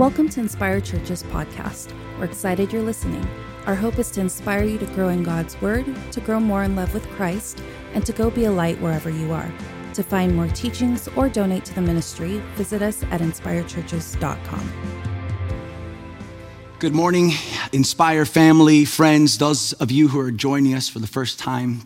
[0.00, 1.92] Welcome to Inspire Church's podcast.
[2.18, 3.28] We're excited you're listening.
[3.66, 6.74] Our hope is to inspire you to grow in God's Word, to grow more in
[6.74, 9.52] love with Christ, and to go be a light wherever you are.
[9.92, 14.72] To find more teachings or donate to the ministry, visit us at inspirechurches.com.
[16.78, 17.32] Good morning,
[17.74, 21.82] Inspire family, friends, those of you who are joining us for the first time.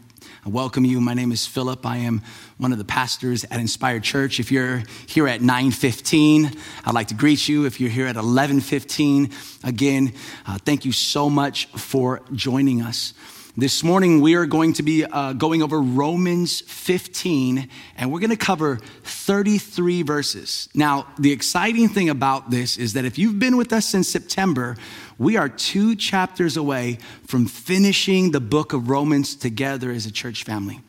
[0.47, 1.01] I welcome you.
[1.01, 1.87] My name is Philip.
[1.87, 2.21] I am
[2.59, 4.39] one of the pastors at Inspire Church.
[4.39, 6.55] If you're here at 9:15,
[6.85, 7.65] I'd like to greet you.
[7.65, 9.31] If you're here at 11:15,
[9.63, 10.13] again,
[10.47, 13.15] uh, thank you so much for joining us.
[13.57, 18.31] This morning, we are going to be uh, going over Romans 15, and we're going
[18.31, 20.69] to cover 33 verses.
[20.75, 24.77] Now, the exciting thing about this is that if you've been with us since September,
[25.19, 30.43] we are two chapters away from finishing the book of Romans together as a church
[30.43, 30.81] family.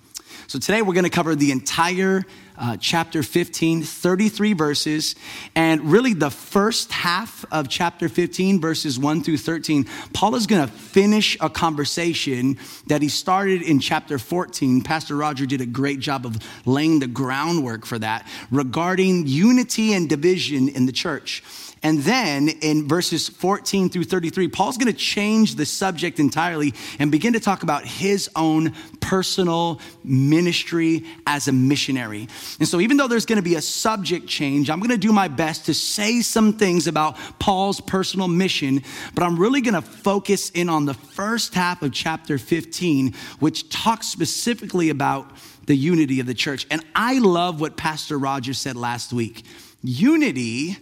[0.48, 2.24] So today we're going to cover the entire
[2.58, 5.16] uh, chapter 15, 33 verses,
[5.56, 9.86] and really the first half of chapter 15, verses 1 through 13.
[10.14, 12.58] Paul is going to finish a conversation
[12.88, 14.82] that he started in chapter 14.
[14.82, 20.10] Pastor Roger did a great job of laying the groundwork for that regarding unity and
[20.10, 21.44] division in the church.
[21.86, 27.12] And then in verses 14 through 33, Paul's going to change the subject entirely and
[27.12, 32.28] begin to talk about his own personal ministry as a missionary.
[32.60, 35.14] And so, even though there's going to be a subject change, I'm going to do
[35.14, 38.82] my best to say some things about Paul's personal mission,
[39.14, 43.70] but I'm really going to focus in on the first half of chapter 15, which
[43.70, 45.30] talks specifically about
[45.68, 46.66] the unity of the church.
[46.72, 49.44] And I love what Pastor Rogers said last week.
[49.84, 50.78] Unity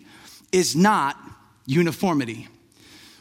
[0.53, 1.17] is not
[1.65, 2.47] uniformity.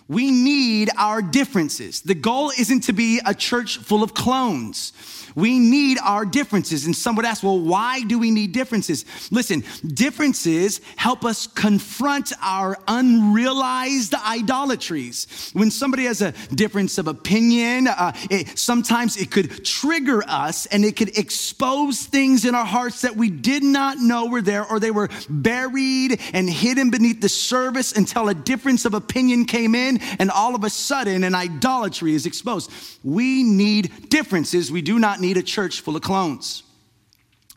[0.07, 2.03] We need our differences.
[2.03, 4.93] The goal isn't to be a church full of clones.
[5.35, 6.87] We need our differences.
[6.87, 9.05] And some would ask, well, why do we need differences?
[9.31, 15.51] Listen, differences help us confront our unrealized idolatries.
[15.53, 20.85] When somebody has a difference of opinion, uh, it, sometimes it could trigger us and
[20.85, 24.79] it could expose things in our hearts that we did not know were there or
[24.79, 29.99] they were buried and hidden beneath the surface until a difference of opinion came in
[30.19, 32.71] and all of a sudden an idolatry is exposed.
[33.03, 34.71] We need differences.
[34.71, 36.63] We do not need a church full of clones.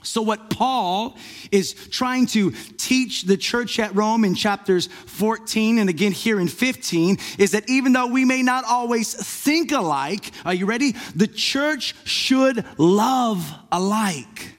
[0.05, 1.17] So, what Paul
[1.51, 6.47] is trying to teach the church at Rome in chapters 14 and again here in
[6.47, 10.93] 15 is that even though we may not always think alike, are you ready?
[11.15, 14.53] The church should love alike.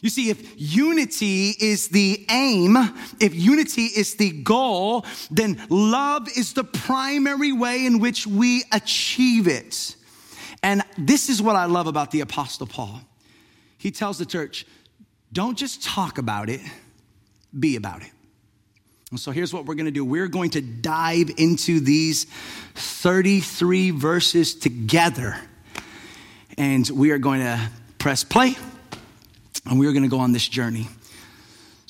[0.00, 2.76] You see, if unity is the aim,
[3.20, 9.46] if unity is the goal, then love is the primary way in which we achieve
[9.46, 9.94] it.
[10.62, 13.00] And this is what I love about the Apostle Paul.
[13.78, 14.64] He tells the church,
[15.32, 16.60] don't just talk about it,
[17.58, 18.10] be about it.
[19.10, 22.24] And so here's what we're going to do we're going to dive into these
[22.74, 25.36] 33 verses together.
[26.56, 27.60] And we are going to
[27.98, 28.56] press play
[29.66, 30.88] and we are going to go on this journey.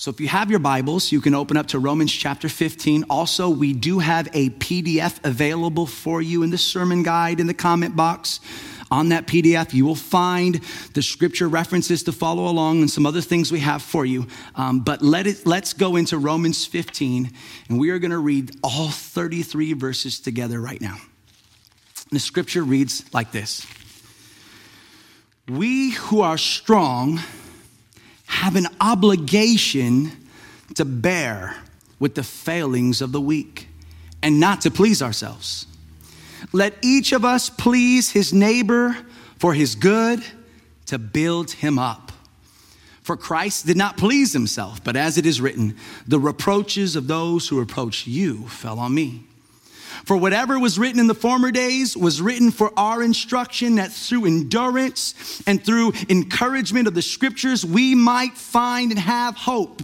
[0.03, 3.05] So if you have your Bibles, you can open up to Romans chapter 15.
[3.09, 7.55] Also, we do have a PDF available for you in the sermon guide in the
[7.55, 8.41] comment box.
[8.91, 10.61] On that PDF, you will find
[10.95, 14.27] the scripture references to follow along and some other things we have for you.
[14.57, 17.31] Um, but let it, let's go into Romans 15,
[17.69, 20.97] and we are going to read all 33 verses together right now.
[22.11, 23.65] The scripture reads like this
[25.49, 27.21] We who are strong
[28.33, 30.11] have an obligation
[30.75, 31.55] to bear
[32.01, 33.69] with the failings of the weak
[34.23, 35.67] and not to please ourselves.
[36.51, 38.97] Let each of us please his neighbor
[39.37, 40.25] for his good
[40.87, 42.11] to build him up.
[43.03, 45.77] For Christ did not please himself, but as it is written,
[46.09, 49.25] the reproaches of those who reproach you fell on me.
[50.05, 54.27] For whatever was written in the former days was written for our instruction, that through
[54.27, 59.83] endurance and through encouragement of the scriptures, we might find and have hope.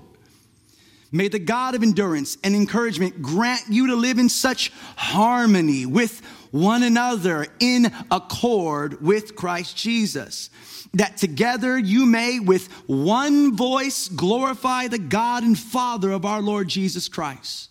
[1.10, 6.20] May the God of endurance and encouragement grant you to live in such harmony with
[6.50, 10.50] one another in accord with Christ Jesus,
[10.94, 16.68] that together you may with one voice glorify the God and Father of our Lord
[16.68, 17.67] Jesus Christ.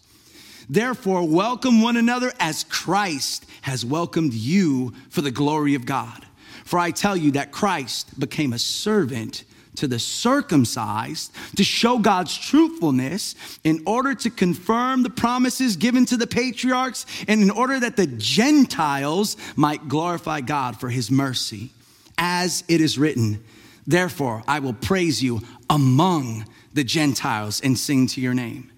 [0.69, 6.25] Therefore, welcome one another as Christ has welcomed you for the glory of God.
[6.66, 9.46] For I tell you that Christ became a servant
[9.78, 16.18] to the circumcised to show God's truthfulness in order to confirm the promises given to
[16.18, 21.70] the patriarchs and in order that the Gentiles might glorify God for his mercy.
[22.18, 23.44] As it is written,
[23.86, 28.72] therefore I will praise you among the Gentiles and sing to your name.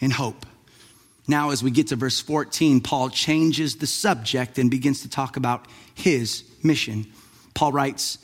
[0.00, 0.46] in hope.
[1.28, 5.36] Now, as we get to verse 14, Paul changes the subject and begins to talk
[5.36, 7.06] about his mission.
[7.54, 8.18] Paul writes,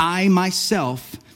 [0.00, 1.16] I myself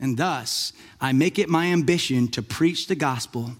[0.00, 3.52] And thus, I make it my ambition to preach the gospel,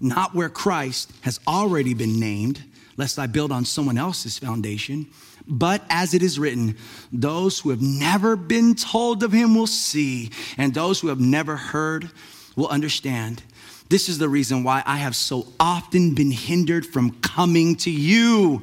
[0.00, 2.64] not where Christ has already been named,
[2.96, 5.06] lest I build on someone else's foundation,
[5.46, 6.76] but as it is written,
[7.12, 11.56] those who have never been told of him will see, and those who have never
[11.56, 12.10] heard
[12.56, 13.42] will understand.
[13.90, 18.62] This is the reason why I have so often been hindered from coming to you.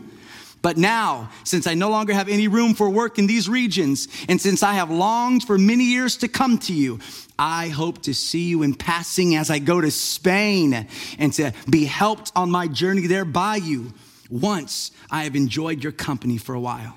[0.62, 4.40] But now, since I no longer have any room for work in these regions, and
[4.40, 7.00] since I have longed for many years to come to you,
[7.40, 10.88] I hope to see you in passing as I go to Spain
[11.18, 13.94] and to be helped on my journey there by you.
[14.30, 16.96] Once I have enjoyed your company for a while.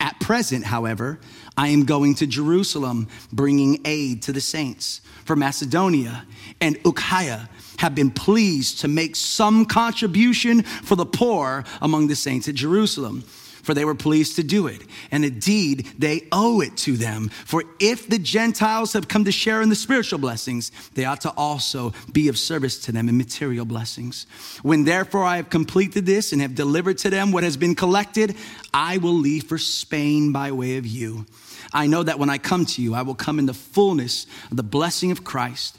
[0.00, 1.18] At present, however,
[1.56, 5.00] I am going to Jerusalem, bringing aid to the saints.
[5.24, 6.26] For Macedonia
[6.60, 12.48] and Achaia have been pleased to make some contribution for the poor among the saints
[12.48, 13.24] at Jerusalem.
[13.64, 14.82] For they were pleased to do it.
[15.10, 17.30] And indeed, they owe it to them.
[17.46, 21.30] For if the Gentiles have come to share in the spiritual blessings, they ought to
[21.30, 24.26] also be of service to them in material blessings.
[24.62, 28.36] When therefore I have completed this and have delivered to them what has been collected,
[28.74, 31.24] I will leave for Spain by way of you.
[31.72, 34.58] I know that when I come to you, I will come in the fullness of
[34.58, 35.78] the blessing of Christ.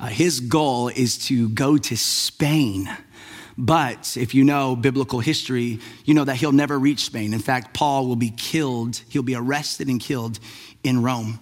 [0.00, 2.88] Uh, his goal is to go to Spain.
[3.56, 7.34] But if you know biblical history, you know that he'll never reach Spain.
[7.34, 10.38] In fact, Paul will be killed, he'll be arrested and killed
[10.84, 11.40] in Rome.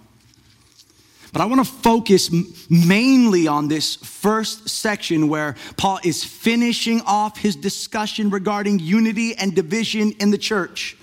[1.31, 2.31] But I want to focus
[2.67, 9.53] mainly on this first section where Paul is finishing off his discussion regarding unity and
[9.53, 10.96] division in the church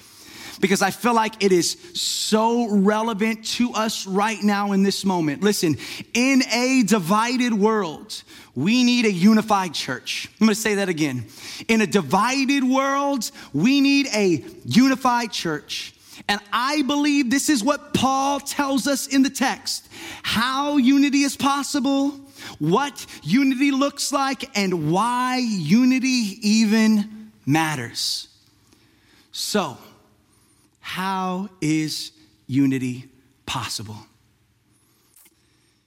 [0.60, 5.42] because I feel like it is so relevant to us right now in this moment.
[5.42, 5.76] Listen,
[6.12, 8.22] in a divided world,
[8.54, 10.28] we need a unified church.
[10.40, 11.26] I'm gonna say that again.
[11.68, 15.94] In a divided world, we need a unified church.
[16.28, 19.88] And I believe this is what Paul tells us in the text
[20.22, 22.10] how unity is possible,
[22.58, 28.28] what unity looks like, and why unity even matters.
[29.32, 29.76] So,
[30.84, 32.12] how is
[32.46, 33.06] unity
[33.46, 33.96] possible?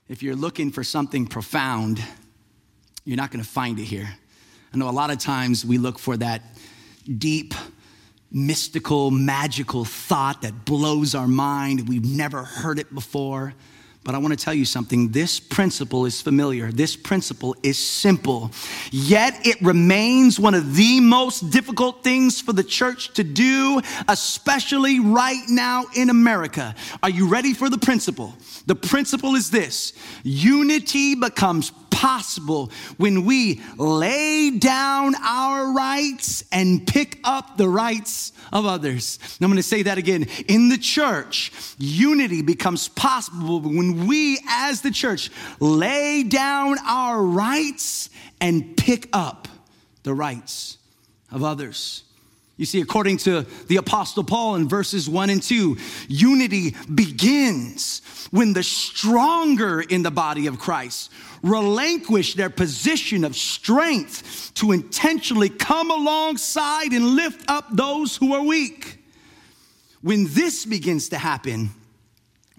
[0.08, 2.02] If you're looking for something profound,
[3.04, 4.12] you're not going to find it here.
[4.74, 6.42] I know a lot of times we look for that
[7.16, 7.54] deep,
[8.32, 11.88] mystical, magical thought that blows our mind.
[11.88, 13.54] We've never heard it before.
[14.08, 15.10] But I want to tell you something.
[15.10, 16.72] This principle is familiar.
[16.72, 18.50] This principle is simple.
[18.90, 24.98] Yet it remains one of the most difficult things for the church to do, especially
[24.98, 26.74] right now in America.
[27.02, 28.32] Are you ready for the principle?
[28.64, 37.18] The principle is this unity becomes possible when we lay down our rights and pick
[37.24, 39.18] up the rights of others.
[39.20, 40.28] And I'm going to say that again.
[40.46, 45.28] In the church, unity becomes possible when we, as the church,
[45.58, 49.48] lay down our rights and pick up
[50.04, 50.78] the rights
[51.32, 52.04] of others.
[52.58, 58.52] You see, according to the Apostle Paul in verses one and two, unity begins when
[58.52, 61.12] the stronger in the body of Christ
[61.42, 68.42] relinquish their position of strength to intentionally come alongside and lift up those who are
[68.42, 68.98] weak.
[70.02, 71.70] When this begins to happen,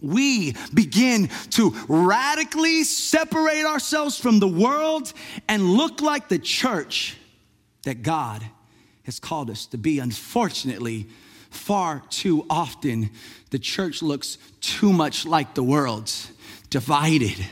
[0.01, 5.11] we begin to radically separate ourselves from the world
[5.49, 7.17] and look like the church
[7.83, 8.45] that God
[9.09, 9.97] has called us to be.
[9.97, 11.07] Unfortunately,
[11.49, 13.09] far too often,
[13.49, 16.11] the church looks too much like the world,
[16.69, 17.43] divided.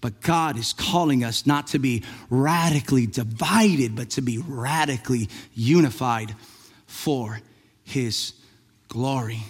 [0.00, 6.34] But God is calling us not to be radically divided, but to be radically unified
[6.86, 7.40] for
[7.84, 8.32] His
[8.88, 9.42] glory.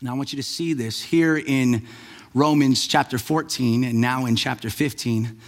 [0.00, 1.84] Now, I want you to see this here in
[2.32, 5.40] Romans chapter 14 and now in chapter 15.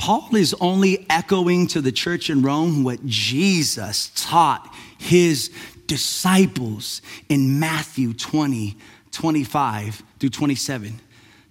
[0.00, 5.50] Paul is only echoing to the church in Rome what Jesus taught his
[5.86, 8.78] disciples in Matthew 20,
[9.12, 10.98] 25 through 27.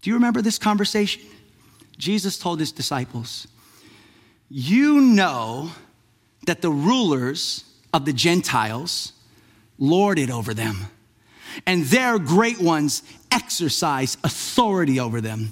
[0.01, 1.22] Do you remember this conversation?
[2.00, 3.48] Jesus told his disciples,
[4.50, 5.70] You know
[6.48, 9.13] that the rulers of the Gentiles
[9.77, 10.88] lord it over them,
[11.68, 15.51] and their great ones exercise authority over them.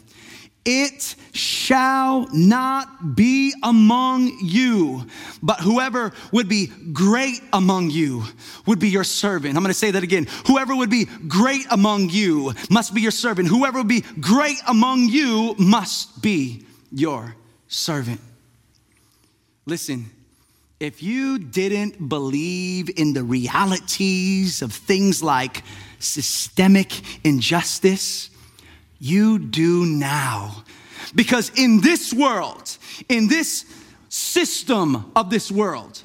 [0.70, 5.06] It shall not be among you,
[5.42, 8.26] but whoever would be great among you
[8.66, 9.56] would be your servant.
[9.56, 10.28] I'm to say that again.
[10.46, 13.48] Whoever would be great among you must be your servant.
[13.48, 17.34] Whoever would be great among you must be your
[17.70, 18.20] servant.
[19.66, 20.08] Listen,
[20.82, 25.64] if you didn't believe in the realities of things like
[26.00, 26.92] systemic
[27.26, 28.32] injustice,
[29.00, 30.64] you do now.
[31.16, 32.78] Because in this world,
[33.10, 33.66] in this
[34.10, 36.04] system of this world,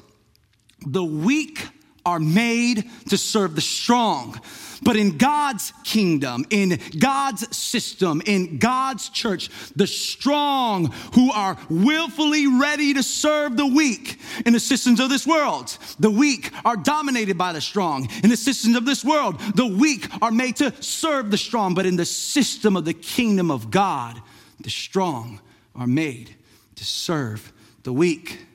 [0.85, 1.67] the weak
[2.05, 4.39] are made to serve the strong.
[4.83, 12.47] But in God's kingdom, in God's system, in God's church, the strong who are willfully
[12.47, 17.37] ready to serve the weak in the systems of this world, the weak are dominated
[17.37, 18.09] by the strong.
[18.23, 21.73] In the systems of this world, the weak are made to serve the strong.
[21.73, 24.21] But in the system of the kingdom of God,
[24.59, 25.39] the strong
[25.75, 26.35] are made
[26.75, 27.51] to serve
[27.83, 28.45] the weak.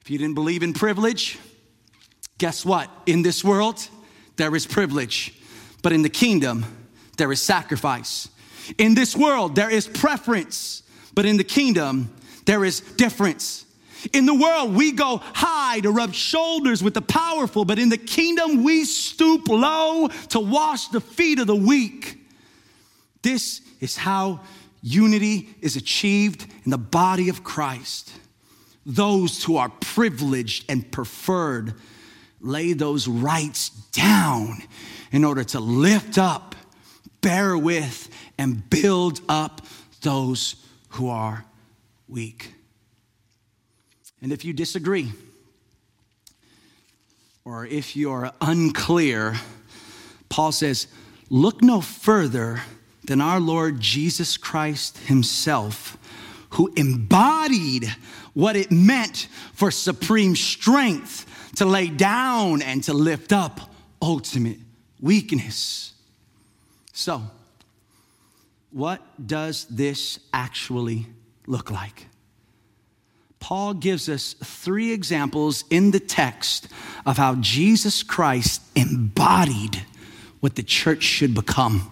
[0.00, 1.38] If you didn't believe in privilege,
[2.38, 2.90] guess what?
[3.06, 3.88] In this world,
[4.36, 5.34] there is privilege,
[5.82, 6.64] but in the kingdom,
[7.16, 8.28] there is sacrifice.
[8.78, 10.82] In this world, there is preference,
[11.14, 12.14] but in the kingdom,
[12.44, 13.64] there is difference.
[14.12, 17.98] In the world, we go high to rub shoulders with the powerful, but in the
[17.98, 22.18] kingdom, we stoop low to wash the feet of the weak.
[23.22, 24.40] This is how
[24.82, 28.12] unity is achieved in the body of Christ.
[28.84, 31.74] Those who are privileged and preferred
[32.40, 34.62] lay those rights down
[35.10, 36.54] in order to lift up,
[37.22, 39.62] bear with, and build up
[40.02, 40.56] those
[40.90, 41.44] who are
[42.06, 42.52] weak.
[44.20, 45.12] And if you disagree,
[47.44, 49.36] or if you're unclear,
[50.28, 50.86] Paul says,
[51.28, 52.60] Look no further
[53.04, 55.96] than our Lord Jesus Christ Himself,
[56.50, 57.88] who embodied
[58.32, 61.24] what it meant for supreme strength
[61.56, 64.58] to lay down and to lift up ultimate
[65.00, 65.94] weakness.
[66.92, 67.22] So,
[68.70, 71.06] what does this actually
[71.46, 72.06] look like?
[73.38, 76.68] Paul gives us three examples in the text
[77.04, 79.84] of how Jesus Christ embodied
[80.40, 81.90] what the church should become.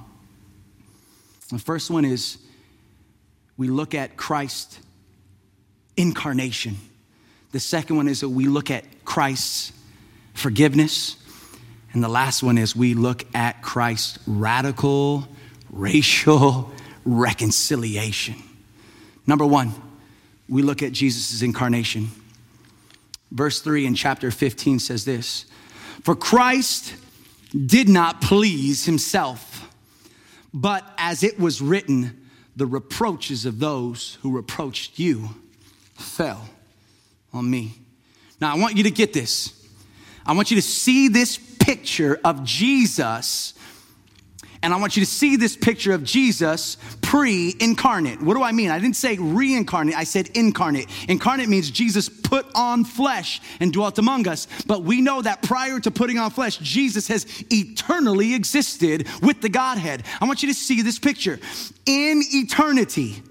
[1.50, 2.38] The first one is
[3.56, 4.80] we look at Christ's
[5.96, 6.76] incarnation.
[7.52, 9.73] The second one is that we look at Christ's
[10.32, 11.16] forgiveness.
[11.94, 15.26] And the last one is we look at Christ's radical
[15.70, 16.70] racial
[17.04, 18.36] reconciliation.
[19.26, 19.72] Number one,
[20.48, 22.08] we look at Jesus' incarnation.
[23.30, 25.46] Verse 3 in chapter 15 says this
[26.02, 26.94] For Christ
[27.66, 29.68] did not please himself,
[30.52, 35.30] but as it was written, the reproaches of those who reproached you
[35.94, 36.48] fell
[37.32, 37.72] on me.
[38.40, 39.60] Now, I want you to get this.
[40.26, 43.54] I want you to see this picture of Jesus
[44.64, 48.23] And I want you to see this picture of Jesus pre incarnate.
[48.23, 48.71] What do I mean?
[48.71, 50.88] I didn't say reincarnate, I said incarnate.
[51.06, 54.49] Incarnate means Jesus put on flesh and dwelt among us.
[54.66, 59.50] But we know that prior to putting on flesh, Jesus has eternally existed with the
[59.50, 60.02] Godhead.
[60.18, 61.38] I want you to see this picture.
[61.85, 63.23] In eternity,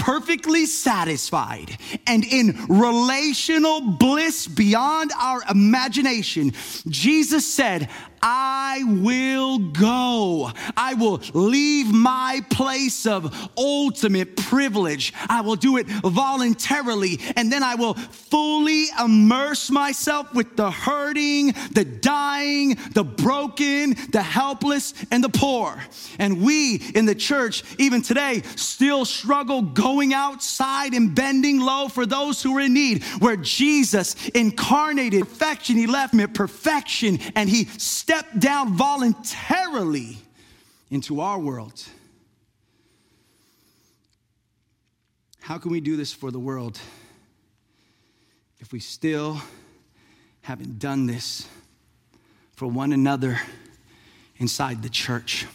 [0.00, 1.76] perfectly satisfied
[2.06, 6.52] and in relational bliss beyond our imagination,
[6.88, 7.90] Jesus said,
[8.22, 10.50] I will go.
[10.76, 15.12] I will leave my place of ultimate privilege.
[15.28, 21.54] I will do it voluntarily, and then I will fully immerse myself with the hurting,
[21.72, 25.82] the dying, the broken, the helpless, and the poor.
[26.18, 32.06] And we in the church, even today, still struggle going outside and bending low for
[32.06, 37.64] those who are in need, where Jesus incarnated perfection, he left me perfection, and he
[38.10, 40.18] stepped down voluntarily
[40.90, 41.80] into our world.
[45.38, 46.80] How can we do this for the world
[48.58, 49.40] if we still
[50.42, 51.46] haven't done this
[52.56, 53.38] for one another
[54.38, 55.46] inside the church?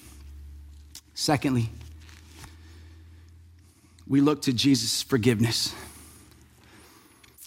[1.13, 1.69] Secondly,
[4.07, 5.75] we look to Jesus' forgiveness.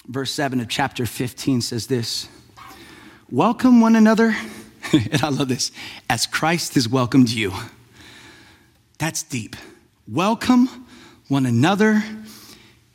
[0.07, 2.29] Verse 7 of chapter 15 says this
[3.31, 4.37] Welcome one another,
[4.93, 5.71] and I love this,
[6.09, 7.53] as Christ has welcomed you.
[8.99, 9.57] That's deep.
[10.07, 10.87] Welcome
[11.29, 12.03] one another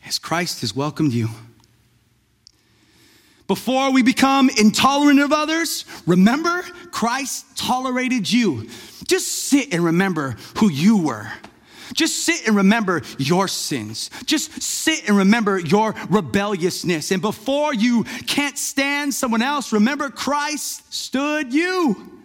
[0.05, 1.29] as Christ has welcomed you.
[3.47, 8.69] Before we become intolerant of others, remember Christ tolerated you.
[9.05, 11.31] Just sit and remember who you were.
[11.93, 14.09] Just sit and remember your sins.
[14.25, 17.11] Just sit and remember your rebelliousness.
[17.11, 22.21] And before you can't stand someone else, remember Christ stood you.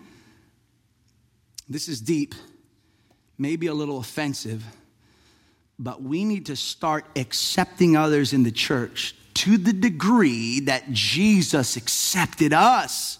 [1.68, 2.34] This is deep,
[3.36, 4.64] maybe a little offensive,
[5.78, 11.76] but we need to start accepting others in the church to the degree that Jesus
[11.76, 13.18] accepted us.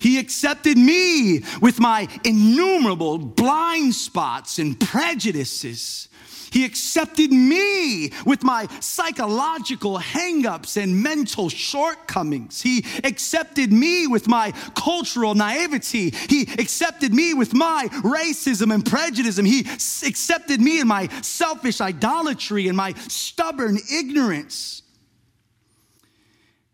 [0.00, 6.08] He accepted me with my innumerable blind spots and prejudices.
[6.50, 12.60] He accepted me with my psychological hangups and mental shortcomings.
[12.60, 16.10] He accepted me with my cultural naivety.
[16.10, 19.36] He accepted me with my racism and prejudice.
[19.36, 19.60] He
[20.06, 24.82] accepted me in my selfish idolatry and my stubborn ignorance.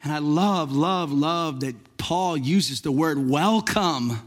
[0.02, 4.20] And I love, love, love that Paul uses the word welcome.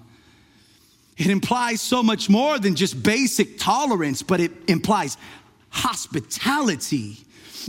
[1.18, 5.18] It implies so much more than just basic tolerance, but it implies
[5.70, 7.18] hospitality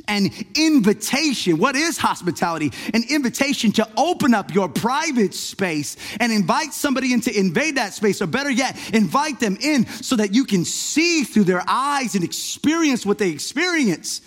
[0.06, 1.58] and invitation.
[1.58, 2.72] What is hospitality?
[2.94, 7.92] An invitation to open up your private space and invite somebody in to invade that
[7.92, 12.14] space, or better yet, invite them in so that you can see through their eyes
[12.14, 14.22] and experience what they experience.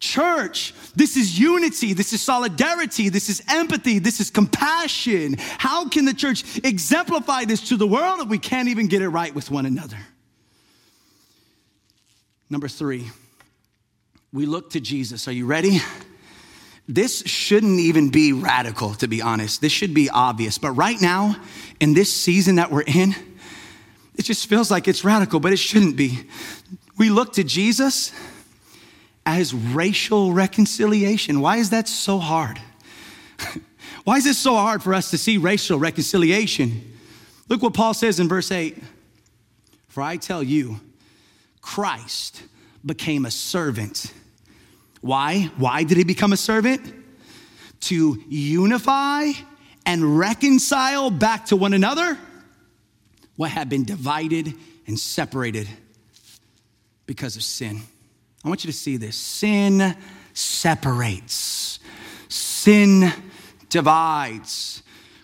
[0.00, 5.36] Church, this is unity, this is solidarity, this is empathy, this is compassion.
[5.38, 9.08] How can the church exemplify this to the world if we can't even get it
[9.08, 9.98] right with one another?
[12.48, 13.10] Number three,
[14.32, 15.26] we look to Jesus.
[15.26, 15.80] Are you ready?
[16.86, 19.60] This shouldn't even be radical, to be honest.
[19.60, 20.58] This should be obvious.
[20.58, 21.36] But right now,
[21.80, 23.14] in this season that we're in,
[24.14, 26.20] it just feels like it's radical, but it shouldn't be.
[26.96, 28.12] We look to Jesus
[29.28, 31.42] as racial reconciliation.
[31.42, 32.58] Why is that so hard?
[34.04, 36.96] Why is it so hard for us to see racial reconciliation?
[37.46, 38.82] Look what Paul says in verse 8
[39.88, 40.80] For I tell you,
[41.60, 42.42] Christ
[42.86, 44.14] became a servant.
[45.02, 45.50] Why?
[45.58, 46.94] Why did he become a servant?
[47.80, 49.32] To unify
[49.84, 52.16] and reconcile back to one another
[53.36, 54.54] what had been divided
[54.86, 55.68] and separated
[57.04, 57.82] because of sin.
[58.44, 59.16] I want you to see this.
[59.16, 59.96] Sin
[60.32, 61.80] separates,
[62.28, 63.12] sin
[63.68, 64.82] divides.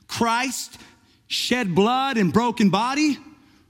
[0.09, 0.79] Christ
[1.27, 3.18] shed blood and broken body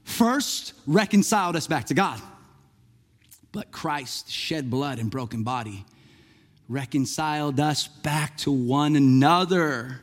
[0.03, 2.21] first reconciled us back to God.
[3.51, 5.85] But Christ shed blood and broken body
[6.67, 10.01] reconciled us back to one another.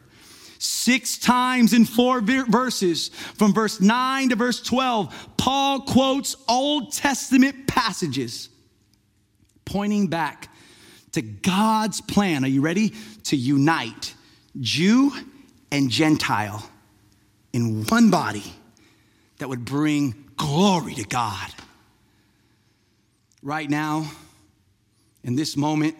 [0.59, 7.67] Six times in four verses, from verse 9 to verse 12, Paul quotes Old Testament
[7.67, 8.49] passages
[9.65, 10.49] pointing back
[11.13, 12.45] to God's plan.
[12.45, 12.95] Are you ready?
[13.25, 14.15] To unite
[14.61, 15.13] Jew
[15.71, 16.69] and Gentile
[17.53, 18.45] in one body
[19.39, 21.51] that would bring glory to God.
[23.43, 24.11] Right now,
[25.25, 25.97] in this moment,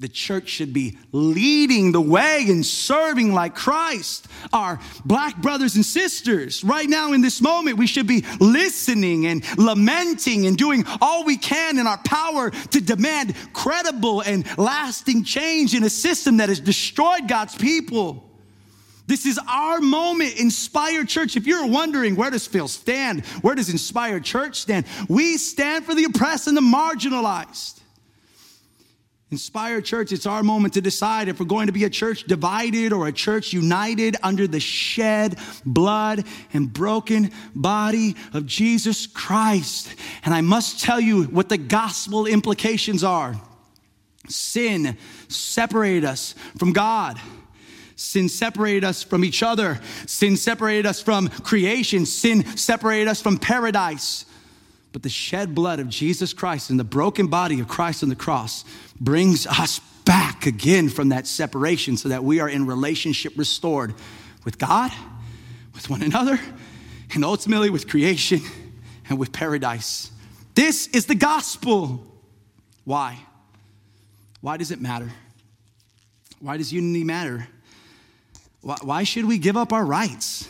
[0.00, 4.28] The church should be leading the way and serving like Christ.
[4.52, 9.42] Our black brothers and sisters, right now in this moment, we should be listening and
[9.58, 15.74] lamenting and doing all we can in our power to demand credible and lasting change
[15.74, 18.24] in a system that has destroyed God's people.
[19.08, 21.36] This is our moment, Inspire Church.
[21.36, 24.86] If you're wondering where does Phil stand, where does Inspire Church stand?
[25.08, 27.77] We stand for the oppressed and the marginalized.
[29.30, 32.94] Inspire Church, it's our moment to decide if we're going to be a church divided
[32.94, 39.94] or a church united under the shed blood and broken body of Jesus Christ.
[40.24, 43.38] And I must tell you what the gospel implications are.
[44.28, 44.96] Sin
[45.28, 47.20] separated us from God.
[47.96, 49.78] Sin separated us from each other.
[50.06, 52.06] Sin separated us from creation.
[52.06, 54.24] Sin separated us from paradise.
[54.92, 58.16] But the shed blood of Jesus Christ and the broken body of Christ on the
[58.16, 58.64] cross
[59.00, 63.94] brings us back again from that separation so that we are in relationship restored
[64.44, 64.90] with God,
[65.74, 66.40] with one another,
[67.14, 68.40] and ultimately with creation
[69.08, 70.10] and with paradise.
[70.54, 72.04] This is the gospel.
[72.84, 73.18] Why?
[74.40, 75.12] Why does it matter?
[76.40, 77.46] Why does unity matter?
[78.60, 80.48] Why, should we give up our rights?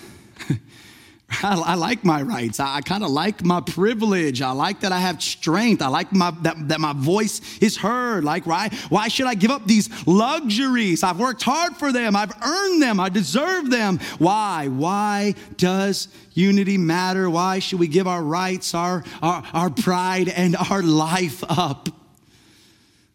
[1.31, 2.59] I, I like my rights.
[2.59, 4.41] I, I kind of like my privilege.
[4.41, 5.83] I like that I have strength.
[5.83, 8.25] I like my, that, that my voice is heard.
[8.25, 11.03] Like, why, why should I give up these luxuries?
[11.03, 12.17] I've worked hard for them.
[12.17, 12.99] I've earned them.
[12.99, 13.99] I deserve them.
[14.19, 14.69] Why?
[14.69, 17.29] Why does unity matter?
[17.29, 21.88] Why should we give our rights, our, our, our pride, and our life up?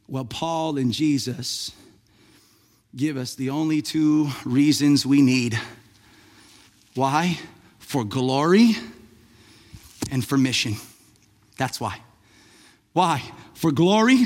[0.08, 1.72] Well, Paul and Jesus
[2.96, 5.60] give us the only two reasons we need.
[6.94, 7.40] Why?
[7.84, 8.76] For glory
[10.12, 10.76] and for mission.
[11.58, 12.00] That's why.
[12.94, 13.22] Why?
[13.54, 14.26] For glory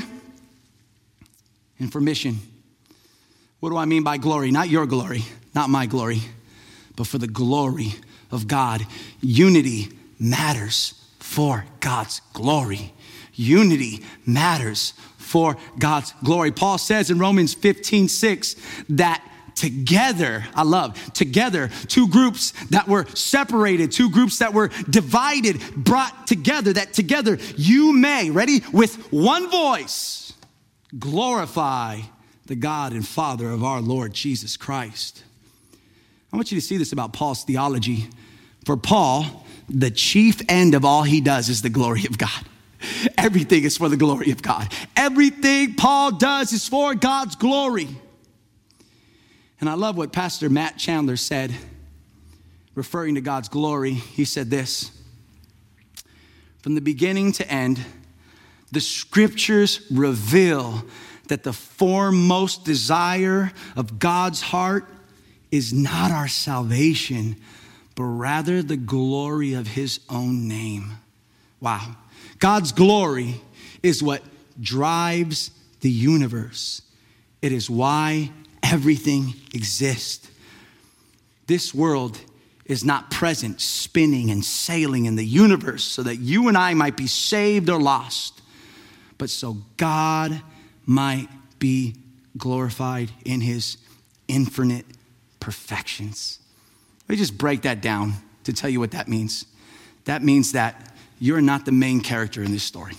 [1.78, 2.38] and for mission.
[3.60, 4.50] What do I mean by glory?
[4.50, 6.20] Not your glory, not my glory,
[6.96, 7.94] but for the glory
[8.30, 8.86] of God.
[9.20, 12.92] Unity matters for God's glory.
[13.34, 16.52] Unity matters for God's glory.
[16.52, 18.56] Paul says in Romans 15 6
[18.90, 19.24] that
[19.58, 26.26] together, I love, together, two groups that were separated, two groups that were divided, brought
[26.26, 30.32] together, that together you may, ready, with one voice,
[30.98, 32.00] glorify
[32.46, 35.24] the God and Father of our Lord Jesus Christ.
[36.32, 38.06] I want you to see this about Paul's theology.
[38.64, 42.44] For Paul, the chief end of all he does is the glory of God.
[43.16, 44.72] Everything is for the glory of God.
[44.96, 47.88] Everything Paul does is for God's glory.
[49.60, 51.54] And I love what Pastor Matt Chandler said,
[52.74, 53.92] referring to God's glory.
[53.92, 54.90] He said this
[56.62, 57.84] From the beginning to end,
[58.70, 60.84] the scriptures reveal
[61.28, 64.86] that the foremost desire of God's heart
[65.50, 67.36] is not our salvation,
[67.94, 70.92] but rather the glory of his own name.
[71.60, 71.96] Wow.
[72.38, 73.40] God's glory
[73.82, 74.22] is what
[74.60, 76.82] drives the universe.
[77.42, 78.30] It is why
[78.70, 80.30] everything exists.
[81.46, 82.20] This world
[82.66, 86.96] is not present, spinning and sailing in the universe so that you and I might
[86.96, 88.42] be saved or lost,
[89.16, 90.42] but so God
[90.84, 91.28] might
[91.58, 91.96] be
[92.36, 93.78] glorified in his
[94.28, 94.84] infinite
[95.40, 96.38] perfections.
[97.08, 98.12] Let me just break that down
[98.44, 99.46] to tell you what that means.
[100.04, 102.94] That means that you're not the main character in this story.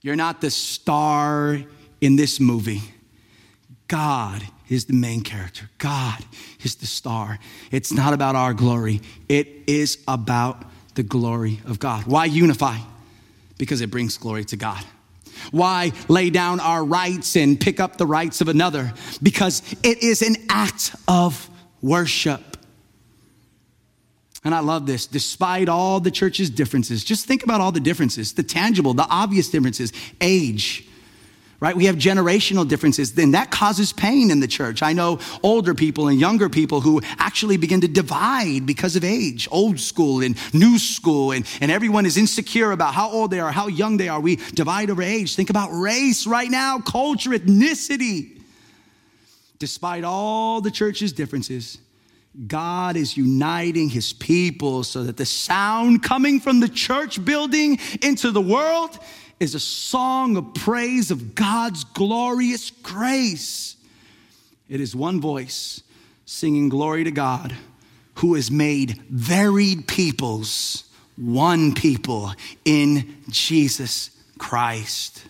[0.00, 1.60] You're not the star
[2.00, 2.82] in this movie.
[3.88, 5.68] God is the main character.
[5.78, 6.24] God
[6.62, 7.38] is the star.
[7.70, 12.06] It's not about our glory, it is about the glory of God.
[12.06, 12.78] Why unify?
[13.58, 14.82] Because it brings glory to God.
[15.50, 18.92] Why lay down our rights and pick up the rights of another?
[19.22, 21.48] Because it is an act of
[21.82, 22.56] worship.
[24.44, 25.06] And I love this.
[25.06, 29.48] Despite all the church's differences, just think about all the differences the tangible, the obvious
[29.48, 30.86] differences age,
[31.64, 31.74] right?
[31.74, 34.82] We have generational differences, then that causes pain in the church.
[34.82, 39.48] I know older people and younger people who actually begin to divide because of age,
[39.50, 43.50] old school and new school, and, and everyone is insecure about how old they are,
[43.50, 44.20] how young they are.
[44.20, 45.36] We divide over age.
[45.36, 48.42] Think about race right now, culture, ethnicity.
[49.58, 51.78] Despite all the church's differences,
[52.46, 58.32] God is uniting his people so that the sound coming from the church building into
[58.32, 58.98] the world
[59.40, 63.76] is a song of praise of God's glorious grace.
[64.68, 65.82] It is one voice
[66.26, 67.54] singing glory to God
[68.16, 70.84] who has made varied peoples
[71.16, 72.32] one people
[72.64, 75.24] in Jesus Christ.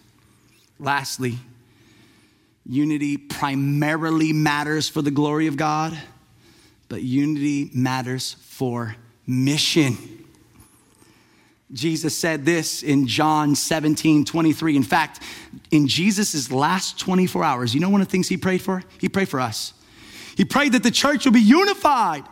[0.79, 1.38] Lastly,
[2.67, 5.97] Unity primarily matters for the glory of God,
[6.88, 10.24] but unity matters for mission.
[11.75, 14.77] Jesus said this in John 17, 23.
[14.77, 15.21] In fact,
[15.73, 18.83] in Jesus' last 24 hours, you know one of the things he prayed for?
[18.99, 19.75] He prayed for us.
[20.37, 22.25] He prayed that the church would be unified.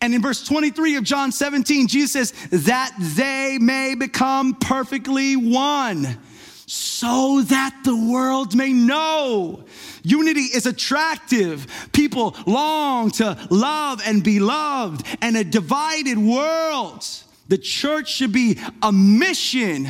[0.00, 6.18] And in verse 23 of John 17, Jesus says, that they may become perfectly one,
[6.66, 9.64] so that the world may know.
[10.02, 11.88] Unity is attractive.
[11.92, 15.06] People long to love and be loved.
[15.22, 17.06] And a divided world,
[17.48, 19.88] the church should be a mission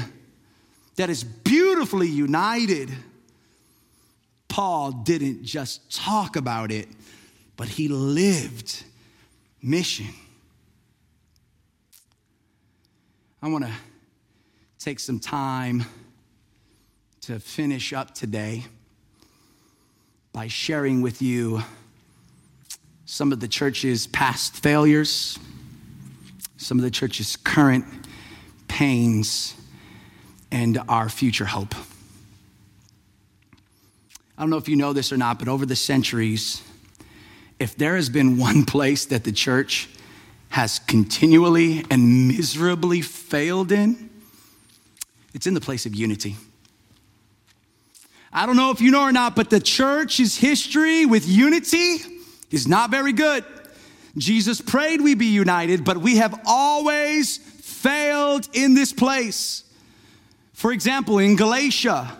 [0.96, 2.90] that is beautifully united.
[4.48, 6.88] Paul didn't just talk about it,
[7.56, 8.84] but he lived
[9.62, 10.06] mission.
[13.42, 13.72] I want to
[14.78, 15.84] take some time
[17.22, 18.64] to finish up today
[20.32, 21.62] by sharing with you
[23.06, 25.38] some of the church's past failures,
[26.64, 27.84] some of the church's current
[28.68, 29.54] pains,
[30.50, 31.74] and our future hope.
[34.38, 36.62] I don't know if you know this or not, but over the centuries,
[37.58, 39.90] if there has been one place that the church
[40.48, 44.08] has continually and miserably failed in,
[45.34, 46.36] it's in the place of unity.
[48.32, 51.98] I don't know if you know or not, but the church's history with unity
[52.50, 53.44] is not very good.
[54.16, 59.64] Jesus prayed we be united, but we have always failed in this place.
[60.52, 62.16] For example, in Galatia,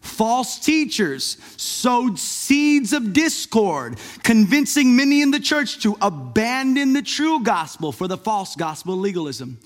[0.00, 7.42] false teachers sowed seeds of discord, convincing many in the church to abandon the true
[7.42, 9.58] gospel for the false gospel legalism.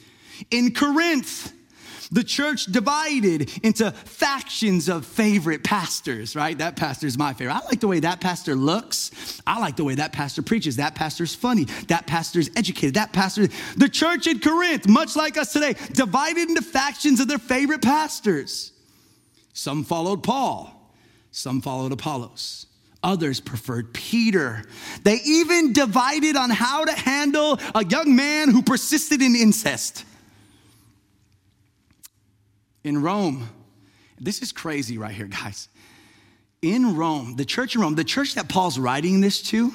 [0.50, 1.52] In Corinth,
[2.10, 6.56] the church divided into factions of favorite pastors, right?
[6.58, 7.54] That pastor is my favorite.
[7.54, 9.40] I like the way that pastor looks.
[9.46, 10.76] I like the way that pastor preaches.
[10.76, 11.64] That pastor's funny.
[11.88, 12.94] That pastor's educated.
[12.94, 13.48] That pastor.
[13.76, 18.72] The church in Corinth, much like us today, divided into factions of their favorite pastors.
[19.52, 20.92] Some followed Paul,
[21.30, 22.66] some followed Apollos.
[23.02, 24.64] Others preferred Peter.
[25.04, 30.04] They even divided on how to handle a young man who persisted in incest.
[32.86, 33.48] In Rome,
[34.20, 35.68] this is crazy right here, guys.
[36.62, 39.72] In Rome, the church in Rome, the church that Paul's writing this to,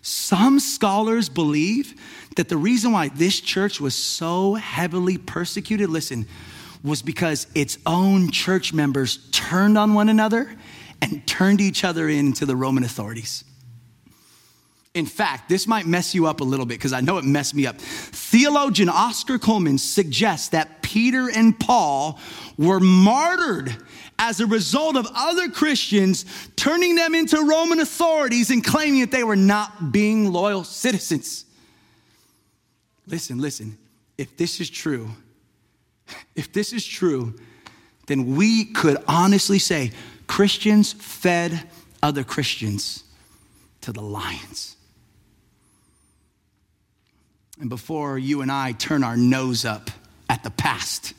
[0.00, 2.00] some scholars believe
[2.36, 6.26] that the reason why this church was so heavily persecuted, listen,
[6.84, 10.56] was because its own church members turned on one another
[11.02, 13.42] and turned each other into the Roman authorities.
[14.96, 17.54] In fact, this might mess you up a little bit because I know it messed
[17.54, 17.76] me up.
[17.78, 22.18] Theologian Oscar Cullmann suggests that Peter and Paul
[22.56, 23.76] were martyred
[24.18, 26.24] as a result of other Christians
[26.56, 31.44] turning them into Roman authorities and claiming that they were not being loyal citizens.
[33.06, 33.76] Listen, listen.
[34.16, 35.10] If this is true,
[36.34, 37.34] if this is true,
[38.06, 39.92] then we could honestly say
[40.26, 41.68] Christians fed
[42.02, 43.04] other Christians
[43.82, 44.75] to the lions.
[47.60, 49.90] And before you and I turn our nose up
[50.28, 51.14] at the past,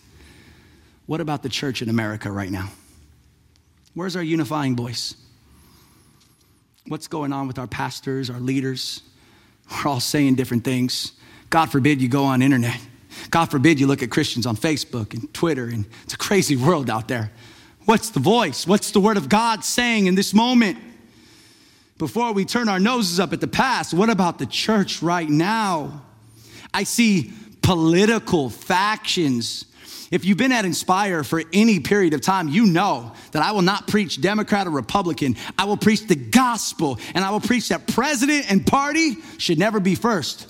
[1.05, 2.69] what about the church in America right now?
[3.93, 5.15] Where's our unifying voice?
[6.87, 9.01] What's going on with our pastors, our leaders?
[9.71, 11.13] We're all saying different things.
[11.49, 12.79] God forbid you go on internet
[13.29, 16.89] God forbid you look at Christians on Facebook and Twitter, and it's a crazy world
[16.89, 17.31] out there.
[17.85, 18.67] What's the voice?
[18.67, 20.77] What's the word of God saying in this moment?
[21.97, 26.03] Before we turn our noses up at the past, what about the church right now?
[26.73, 29.65] I see political factions.
[30.09, 33.61] If you've been at Inspire for any period of time, you know that I will
[33.61, 35.35] not preach Democrat or Republican.
[35.57, 39.79] I will preach the gospel, and I will preach that president and party should never
[39.79, 40.47] be first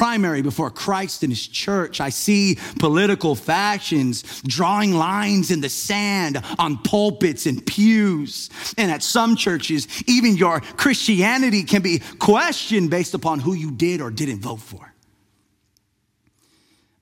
[0.00, 2.00] primary before Christ and his church.
[2.00, 8.48] I see political factions drawing lines in the sand on pulpits and pews.
[8.78, 14.00] And at some churches, even your Christianity can be questioned based upon who you did
[14.00, 14.90] or didn't vote for.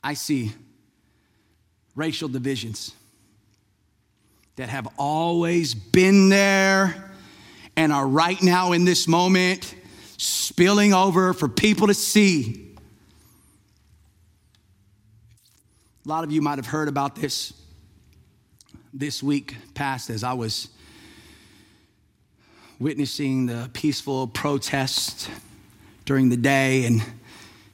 [0.03, 0.53] I see
[1.95, 2.93] racial divisions
[4.57, 7.13] that have always been there
[7.77, 9.75] and are right now in this moment
[10.17, 12.75] spilling over for people to see.
[16.05, 17.53] A lot of you might have heard about this
[18.93, 20.69] this week past as I was
[22.79, 25.29] witnessing the peaceful protests
[26.05, 27.03] during the day, and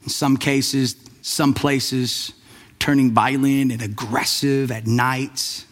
[0.03, 2.35] in some cases, some places,
[2.79, 5.65] turning violent and aggressive at night.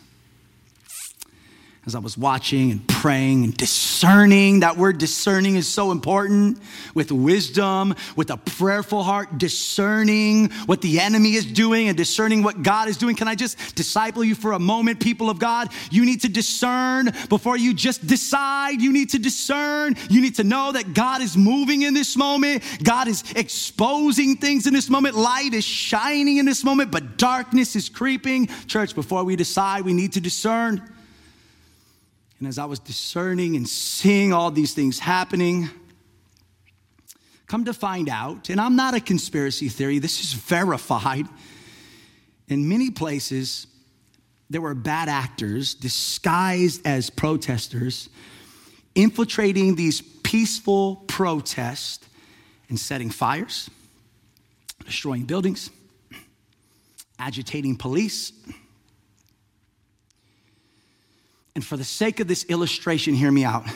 [1.84, 4.60] As I was watching and praying and discerning.
[4.60, 6.60] That word discerning is so important
[6.94, 12.62] with wisdom, with a prayerful heart, discerning what the enemy is doing and discerning what
[12.62, 13.16] God is doing.
[13.16, 15.70] Can I just disciple you for a moment, people of God?
[15.90, 18.80] You need to discern before you just decide.
[18.80, 19.96] You need to discern.
[20.08, 22.62] You need to know that God is moving in this moment.
[22.84, 25.16] God is exposing things in this moment.
[25.16, 28.46] Light is shining in this moment, but darkness is creeping.
[28.68, 30.88] Church, before we decide, we need to discern.
[32.42, 35.70] And as I was discerning and seeing all these things happening,
[37.46, 41.28] come to find out, and I'm not a conspiracy theory, this is verified.
[42.48, 43.68] In many places,
[44.50, 48.08] there were bad actors disguised as protesters
[48.96, 52.08] infiltrating these peaceful protests
[52.68, 53.70] and setting fires,
[54.84, 55.70] destroying buildings,
[57.20, 58.32] agitating police
[61.54, 63.66] and for the sake of this illustration, hear me out.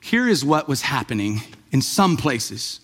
[0.00, 1.40] Here is what was happening
[1.72, 2.80] in some places.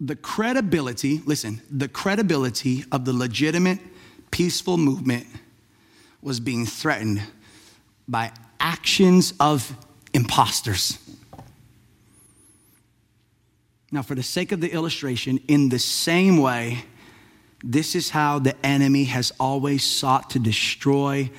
[0.00, 3.80] The credibility, listen, the credibility of the legitimate
[4.30, 5.26] peaceful movement
[6.22, 7.22] was being threatened
[8.08, 9.74] by actions of
[10.12, 10.98] imposters.
[13.92, 16.84] Now, for the sake of the illustration, in the same way,
[17.62, 21.30] this is how the enemy has always sought to destroy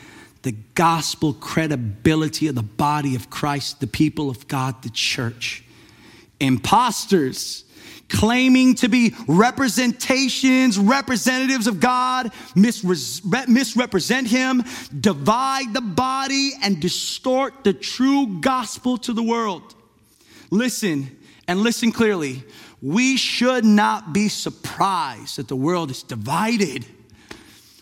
[0.44, 5.64] the gospel credibility of the body of Christ, the people of God, the church.
[6.40, 7.64] Imposters
[8.10, 14.64] claiming to be representations, representatives of God, misrepresent him,
[14.98, 19.76] divide the body, and distort the true gospel to the world.
[20.52, 21.18] Listen
[21.50, 22.44] and listen clearly.
[22.82, 26.86] We should not be surprised that the world is divided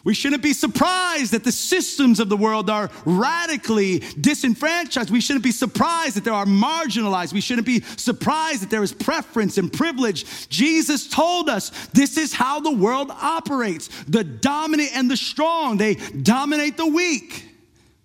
[0.06, 5.10] we shouldn't be surprised that the systems of the world are radically disenfranchised.
[5.10, 7.34] We shouldn't be surprised that they are marginalized.
[7.34, 10.48] We shouldn't be surprised that there is preference and privilege.
[10.48, 13.89] Jesus told us this is how the world operates.
[14.04, 17.50] The dominant and the strong, they dominate the weak.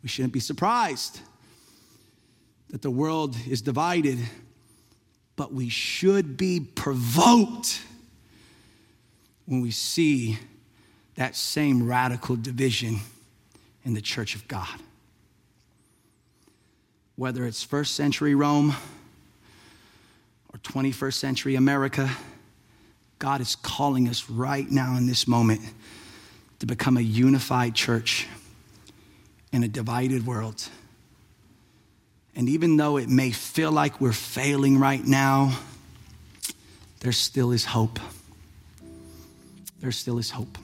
[0.02, 1.20] We shouldn't be surprised
[2.70, 4.18] that the world is divided,
[5.36, 7.82] but we should be provoked
[9.44, 10.38] when we see
[11.16, 13.00] that same radical division
[13.84, 14.80] in the church of God.
[17.16, 18.74] Whether it's first century Rome
[20.52, 22.10] or 21st century America,
[23.18, 25.60] God is calling us right now in this moment
[26.60, 28.26] to become a unified church
[29.52, 30.68] in a divided world.
[32.34, 35.58] And even though it may feel like we're failing right now,
[37.00, 37.98] there still is hope.
[39.80, 40.56] There still is hope.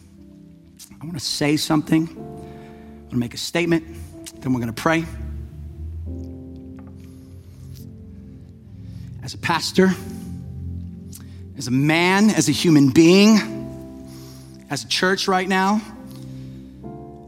[1.01, 2.09] I want to say something.
[2.09, 3.85] I want to make a statement.
[4.41, 5.05] Then we're going to pray.
[9.23, 9.91] As a pastor,
[11.59, 13.37] as a man, as a human being,
[14.71, 15.83] as a church right now,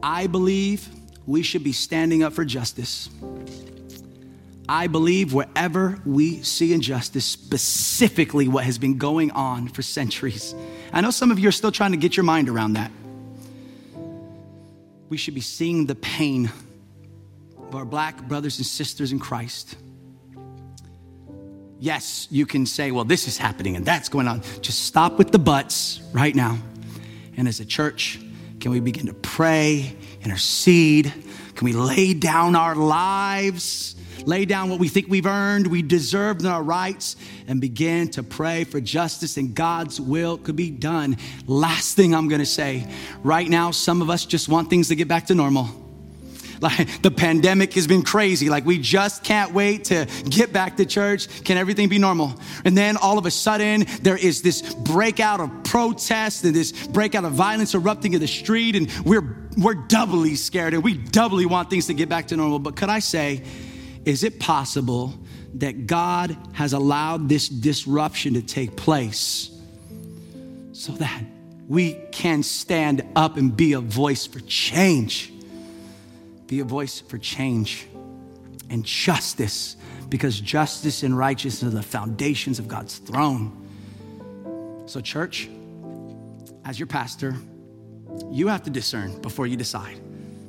[0.02, 0.88] I believe
[1.26, 3.10] we should be standing up for justice.
[4.66, 10.54] I believe wherever we see injustice, specifically what has been going on for centuries.
[10.92, 12.90] I know some of you are still trying to get your mind around that
[15.08, 16.50] we should be seeing the pain
[17.56, 19.76] of our black brothers and sisters in Christ.
[21.78, 24.42] Yes, you can say, well, this is happening and that's going on.
[24.60, 26.58] Just stop with the buts right now.
[27.36, 28.18] And as a church,
[28.60, 31.12] can we begin to pray, intercede?
[31.54, 33.94] Can we lay down our lives
[34.26, 38.22] lay down what we think we've earned, we deserve in our rights, and begin to
[38.22, 41.16] pray for justice and God's will could be done.
[41.46, 42.86] Last thing I'm gonna say
[43.22, 45.68] right now, some of us just want things to get back to normal.
[46.60, 48.48] Like the pandemic has been crazy.
[48.48, 51.44] Like we just can't wait to get back to church.
[51.44, 52.34] Can everything be normal?
[52.64, 57.24] And then all of a sudden, there is this breakout of protest and this breakout
[57.24, 61.68] of violence erupting in the street, and we're we're doubly scared and we doubly want
[61.68, 62.58] things to get back to normal.
[62.60, 63.42] But could I say,
[64.08, 65.12] is it possible
[65.56, 69.50] that God has allowed this disruption to take place
[70.72, 71.22] so that
[71.68, 75.30] we can stand up and be a voice for change?
[76.46, 77.86] Be a voice for change
[78.70, 79.76] and justice,
[80.08, 84.84] because justice and righteousness are the foundations of God's throne.
[84.86, 85.50] So, church,
[86.64, 87.36] as your pastor,
[88.30, 90.00] you have to discern before you decide.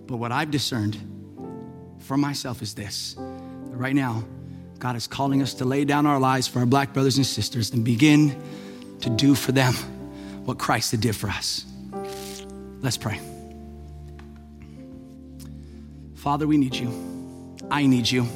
[0.07, 0.97] But what I've discerned
[1.99, 3.17] for myself is this
[3.79, 4.23] right now,
[4.77, 7.71] God is calling us to lay down our lives for our black brothers and sisters
[7.71, 8.39] and begin
[8.99, 9.73] to do for them
[10.43, 11.65] what Christ did for us.
[12.81, 13.19] Let's pray.
[16.15, 16.91] Father, we need you.
[17.71, 18.27] I need you.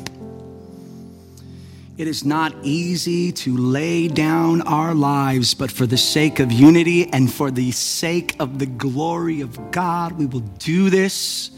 [1.98, 7.08] It is not easy to lay down our lives, but for the sake of unity
[7.12, 11.52] and for the sake of the glory of God, we will do this.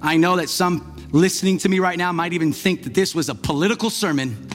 [0.00, 3.28] I know that some listening to me right now might even think that this was
[3.28, 4.48] a political sermon.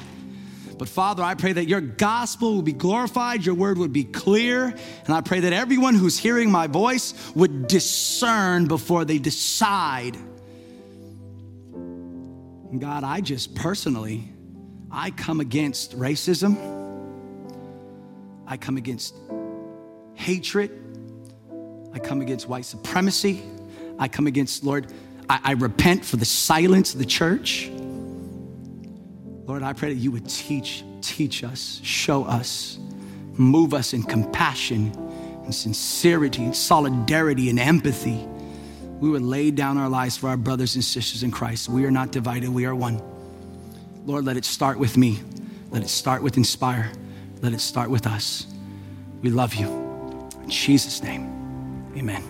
[0.78, 4.64] But Father, I pray that your gospel will be glorified, your word would be clear,
[5.06, 10.16] and I pray that everyone who's hearing my voice would discern before they decide.
[11.76, 14.28] And God, I just personally,
[14.90, 16.58] I come against racism.
[18.48, 19.14] I come against
[20.16, 20.72] hatred.
[21.94, 23.44] I come against white supremacy.
[24.00, 24.92] I come against, Lord,
[25.30, 27.70] I, I repent for the silence of the church.
[29.46, 32.78] Lord, I pray that you would teach, teach us, show us,
[33.34, 34.92] move us in compassion
[35.44, 38.26] and sincerity and solidarity and empathy.
[39.00, 41.70] We would lay down our lives for our brothers and sisters in Christ.
[41.70, 43.02] We are not divided, we are one.
[44.06, 45.20] Lord, let it start with me.
[45.70, 46.92] Let it start with Inspire.
[47.42, 48.46] Let it start with us.
[49.22, 49.68] We love you.
[50.44, 52.24] In Jesus' name, amen.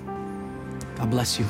[0.96, 1.46] God bless you.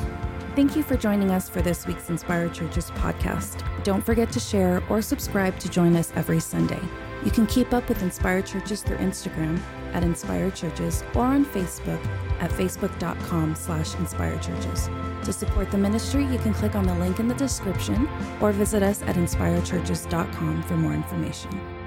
[0.54, 3.64] Thank you for joining us for this week's Inspire Churches podcast.
[3.86, 6.82] Don't forget to share or subscribe to join us every Sunday.
[7.24, 9.58] You can keep up with Inspire Churches through Instagram
[9.94, 12.06] at Inspire Churches or on Facebook
[12.42, 14.90] at facebook.com slash Inspire Churches.
[15.24, 18.10] To support the ministry, you can click on the link in the description
[18.42, 21.81] or visit us at inspirechurches.com for more information.